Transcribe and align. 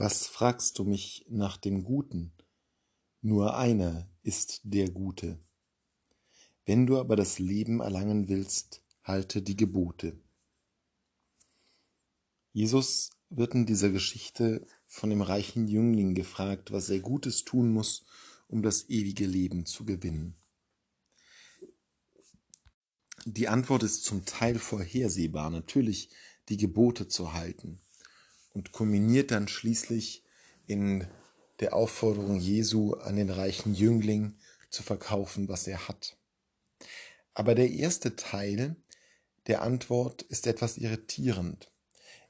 Was 0.00 0.26
fragst 0.26 0.78
du 0.78 0.84
mich 0.84 1.26
nach 1.28 1.58
dem 1.58 1.84
Guten? 1.84 2.32
Nur 3.20 3.58
einer 3.58 4.08
ist 4.22 4.62
der 4.64 4.88
Gute. 4.88 5.38
Wenn 6.64 6.86
du 6.86 6.98
aber 6.98 7.16
das 7.16 7.38
Leben 7.38 7.80
erlangen 7.80 8.26
willst, 8.30 8.82
halte 9.02 9.42
die 9.42 9.58
Gebote. 9.58 10.18
Jesus 12.54 13.10
wird 13.28 13.52
in 13.52 13.66
dieser 13.66 13.90
Geschichte 13.90 14.66
von 14.86 15.10
dem 15.10 15.20
reichen 15.20 15.68
Jüngling 15.68 16.14
gefragt, 16.14 16.72
was 16.72 16.88
er 16.88 17.00
Gutes 17.00 17.44
tun 17.44 17.70
muss, 17.70 18.06
um 18.48 18.62
das 18.62 18.88
ewige 18.88 19.26
Leben 19.26 19.66
zu 19.66 19.84
gewinnen. 19.84 20.34
Die 23.26 23.48
Antwort 23.48 23.82
ist 23.82 24.04
zum 24.04 24.24
Teil 24.24 24.58
vorhersehbar, 24.58 25.50
natürlich 25.50 26.08
die 26.48 26.56
Gebote 26.56 27.06
zu 27.06 27.34
halten 27.34 27.82
und 28.54 28.72
kulminiert 28.72 29.30
dann 29.30 29.48
schließlich 29.48 30.24
in 30.66 31.06
der 31.60 31.74
Aufforderung 31.74 32.38
Jesu 32.38 32.94
an 32.94 33.16
den 33.16 33.30
reichen 33.30 33.74
Jüngling 33.74 34.36
zu 34.70 34.82
verkaufen, 34.82 35.48
was 35.48 35.66
er 35.66 35.88
hat. 35.88 36.16
Aber 37.34 37.54
der 37.54 37.70
erste 37.70 38.16
Teil 38.16 38.76
der 39.46 39.62
Antwort 39.62 40.22
ist 40.22 40.46
etwas 40.46 40.78
irritierend. 40.78 41.70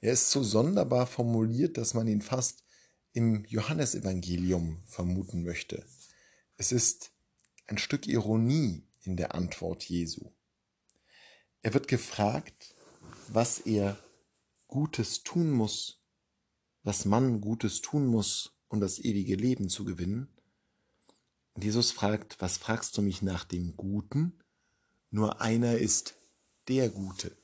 Er 0.00 0.12
ist 0.12 0.30
so 0.30 0.42
sonderbar 0.42 1.06
formuliert, 1.06 1.76
dass 1.76 1.94
man 1.94 2.06
ihn 2.08 2.22
fast 2.22 2.64
im 3.12 3.44
Johannesevangelium 3.46 4.82
vermuten 4.86 5.42
möchte. 5.42 5.84
Es 6.56 6.72
ist 6.72 7.10
ein 7.66 7.78
Stück 7.78 8.06
Ironie 8.06 8.82
in 9.02 9.16
der 9.16 9.34
Antwort 9.34 9.84
Jesu. 9.84 10.30
Er 11.62 11.74
wird 11.74 11.88
gefragt, 11.88 12.74
was 13.28 13.58
er 13.58 13.98
Gutes 14.68 15.22
tun 15.22 15.50
muss, 15.50 15.99
was 16.82 17.04
man 17.04 17.40
Gutes 17.40 17.80
tun 17.80 18.06
muss, 18.06 18.56
um 18.68 18.80
das 18.80 18.98
ewige 18.98 19.34
Leben 19.34 19.68
zu 19.68 19.84
gewinnen. 19.84 20.28
Jesus 21.56 21.90
fragt, 21.90 22.40
was 22.40 22.56
fragst 22.56 22.96
du 22.96 23.02
mich 23.02 23.22
nach 23.22 23.44
dem 23.44 23.76
Guten? 23.76 24.38
Nur 25.10 25.40
einer 25.40 25.78
ist 25.78 26.14
der 26.68 26.88
Gute. 26.88 27.36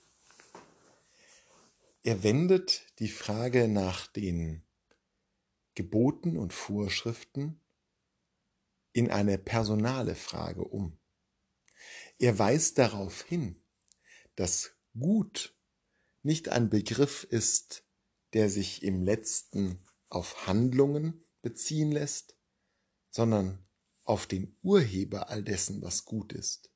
Er 2.03 2.23
wendet 2.23 2.87
die 3.01 3.09
Frage 3.09 3.67
nach 3.67 4.07
den 4.07 4.63
Geboten 5.75 6.39
und 6.39 6.53
Vorschriften 6.53 7.61
in 8.93 9.11
eine 9.11 9.37
personale 9.37 10.15
Frage 10.15 10.65
um. 10.65 10.97
Er 12.19 12.39
weist 12.39 12.79
darauf 12.79 13.23
hin, 13.23 13.61
dass 14.37 14.71
Gut 14.99 15.55
nicht 16.23 16.49
ein 16.49 16.71
Begriff 16.71 17.25
ist, 17.25 17.86
der 18.37 18.51
sich 18.51 18.83
im 18.83 19.03
letzten 19.03 19.83
auf 20.09 20.47
Handlungen 20.47 21.25
beziehen 21.41 21.91
lässt, 21.91 22.37
sondern 23.09 23.67
auf 24.03 24.27
den 24.27 24.55
Urheber 24.61 25.31
all 25.31 25.43
dessen, 25.43 25.81
was 25.81 26.05
gut 26.05 26.35
ist. 26.35 26.71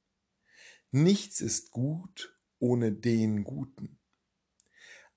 Nichts 0.91 1.43
ist 1.43 1.71
gut 1.71 2.35
ohne 2.61 2.93
den 2.93 3.45
Guten. 3.45 4.01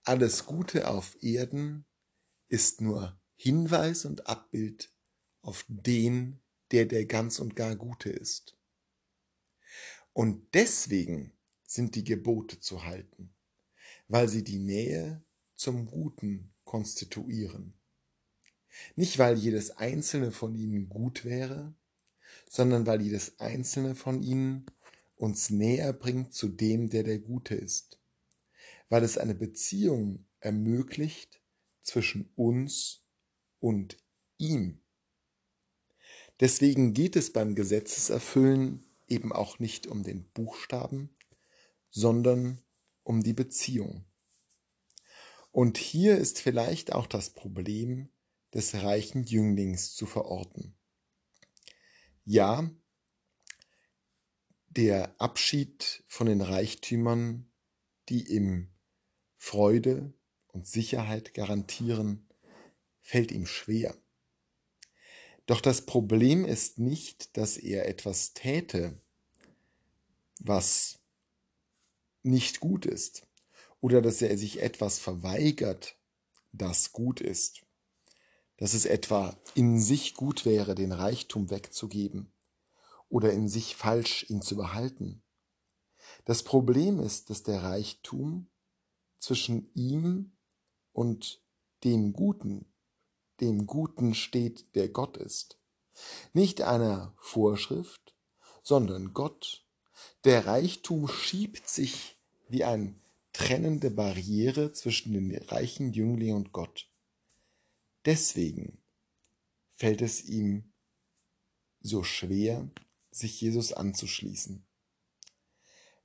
Alles 0.03 0.45
Gute 0.45 0.89
auf 0.89 1.15
Erden 1.23 1.85
ist 2.49 2.81
nur 2.81 3.17
Hinweis 3.35 4.03
und 4.03 4.27
Abbild 4.27 4.93
auf 5.43 5.63
den, 5.69 6.41
der 6.71 6.85
der 6.87 7.05
ganz 7.05 7.39
und 7.39 7.55
gar 7.55 7.77
Gute 7.77 8.09
ist. 8.09 8.57
Und 10.11 10.53
deswegen 10.53 11.31
sind 11.65 11.95
die 11.95 12.03
Gebote 12.03 12.59
zu 12.59 12.83
halten, 12.83 13.33
weil 14.09 14.27
sie 14.27 14.43
die 14.43 14.59
Nähe 14.59 15.23
zum 15.63 15.85
Guten 15.85 16.51
konstituieren. 16.65 17.73
Nicht, 18.97 19.17
weil 19.17 19.37
jedes 19.37 19.71
einzelne 19.71 20.33
von 20.33 20.55
ihnen 20.55 20.89
gut 20.89 21.23
wäre, 21.23 21.73
sondern 22.49 22.85
weil 22.85 23.01
jedes 23.01 23.39
einzelne 23.39 23.95
von 23.95 24.21
ihnen 24.21 24.65
uns 25.15 25.49
näher 25.49 25.93
bringt 25.93 26.33
zu 26.33 26.49
dem, 26.49 26.89
der 26.89 27.03
der 27.03 27.19
Gute 27.19 27.55
ist, 27.55 27.97
weil 28.89 29.05
es 29.05 29.17
eine 29.17 29.35
Beziehung 29.35 30.25
ermöglicht 30.41 31.41
zwischen 31.81 32.29
uns 32.35 33.05
und 33.61 33.97
ihm. 34.37 34.81
Deswegen 36.41 36.93
geht 36.93 37.15
es 37.15 37.31
beim 37.31 37.55
Gesetzeserfüllen 37.55 38.83
eben 39.07 39.31
auch 39.31 39.59
nicht 39.59 39.87
um 39.87 40.03
den 40.03 40.25
Buchstaben, 40.31 41.15
sondern 41.89 42.61
um 43.03 43.23
die 43.23 43.33
Beziehung. 43.33 44.03
Und 45.53 45.77
hier 45.77 46.17
ist 46.17 46.41
vielleicht 46.41 46.93
auch 46.93 47.05
das 47.05 47.29
Problem 47.29 48.09
des 48.55 48.73
reichen 48.73 49.23
Jünglings 49.23 49.93
zu 49.93 50.07
verorten. 50.07 50.75
Ja, 52.25 52.71
der 54.67 55.13
Abschied 55.21 56.03
von 56.07 56.25
den 56.25 56.41
Reichtümern, 56.41 57.51
die 58.09 58.33
ihm 58.33 58.71
Freude 59.37 60.15
und 60.47 60.65
Sicherheit 60.65 61.35
garantieren, 61.35 62.27
fällt 63.01 63.31
ihm 63.31 63.45
schwer. 63.45 63.95
Doch 65.45 65.61
das 65.61 65.85
Problem 65.85 66.45
ist 66.45 66.79
nicht, 66.79 67.37
dass 67.37 67.57
er 67.57 67.87
etwas 67.87 68.33
täte, 68.33 68.99
was 70.39 70.99
nicht 72.23 72.59
gut 72.59 72.87
ist 72.87 73.27
oder 73.83 74.01
dass 74.01 74.21
er 74.21 74.37
sich 74.37 74.61
etwas 74.61 74.97
verweigert, 74.97 75.97
das 76.53 76.93
gut 76.93 77.19
ist. 77.19 77.63
Dass 78.55 78.73
es 78.73 78.85
etwa 78.85 79.37
in 79.55 79.77
sich 79.77 80.13
gut 80.13 80.45
wäre, 80.45 80.73
den 80.73 80.93
Reichtum 80.93 81.49
wegzugeben 81.49 82.31
oder 83.09 83.33
in 83.33 83.49
sich 83.49 83.75
falsch, 83.75 84.25
ihn 84.29 84.41
zu 84.41 84.55
behalten. 84.55 85.21
Das 86.23 86.43
Problem 86.43 87.01
ist, 87.01 87.29
dass 87.29 87.43
der 87.43 87.61
Reichtum 87.61 88.47
zwischen 89.19 89.69
ihm 89.73 90.31
und 90.93 91.43
dem 91.83 92.13
Guten, 92.13 92.71
dem 93.41 93.67
Guten 93.67 94.13
steht, 94.15 94.73
der 94.75 94.87
Gott 94.87 95.17
ist. 95.17 95.59
Nicht 96.31 96.61
einer 96.61 97.13
Vorschrift, 97.17 98.15
sondern 98.61 99.13
Gott. 99.13 99.65
Der 100.23 100.45
Reichtum 100.45 101.09
schiebt 101.09 101.67
sich 101.67 102.17
wie 102.47 102.63
ein 102.63 103.02
trennende 103.33 103.91
Barriere 103.91 104.71
zwischen 104.71 105.13
den 105.13 105.35
reichen 105.35 105.91
Jüngling 105.91 106.35
und 106.35 106.51
Gott. 106.51 106.89
Deswegen 108.05 108.81
fällt 109.75 110.01
es 110.01 110.23
ihm 110.23 110.73
so 111.79 112.03
schwer, 112.03 112.69
sich 113.11 113.41
Jesus 113.41 113.73
anzuschließen, 113.73 114.65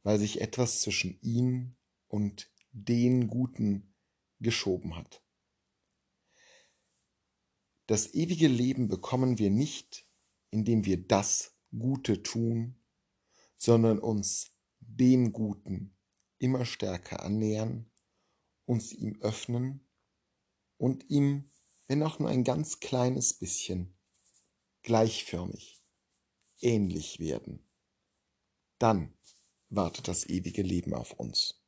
weil 0.02 0.18
sich 0.18 0.40
etwas 0.40 0.80
zwischen 0.80 1.20
ihn 1.20 1.76
und 2.08 2.50
den 2.72 3.28
Guten 3.28 3.94
geschoben 4.40 4.96
hat. 4.96 5.22
Das 7.86 8.12
ewige 8.14 8.48
Leben 8.48 8.88
bekommen 8.88 9.38
wir 9.38 9.50
nicht, 9.50 10.06
indem 10.50 10.84
wir 10.84 11.06
das 11.06 11.56
Gute 11.70 12.22
tun, 12.22 12.76
sondern 13.56 13.98
uns 13.98 14.52
dem 14.80 15.32
Guten 15.32 15.97
immer 16.38 16.64
stärker 16.64 17.22
annähern, 17.22 17.90
uns 18.64 18.92
ihm 18.92 19.20
öffnen 19.20 19.86
und 20.76 21.08
ihm, 21.10 21.50
wenn 21.86 22.02
auch 22.02 22.18
nur 22.18 22.28
ein 22.28 22.44
ganz 22.44 22.80
kleines 22.80 23.34
bisschen, 23.34 23.96
gleichförmig, 24.82 25.82
ähnlich 26.60 27.18
werden. 27.18 27.68
Dann 28.78 29.14
wartet 29.68 30.08
das 30.08 30.26
ewige 30.26 30.62
Leben 30.62 30.94
auf 30.94 31.12
uns. 31.12 31.62